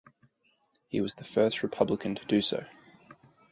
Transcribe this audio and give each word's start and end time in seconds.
He 0.87 0.99
was 0.99 1.13
the 1.13 1.23
first 1.23 1.61
Republican 1.61 2.15
to 2.15 2.25
do 2.25 2.41
so. 2.41 2.65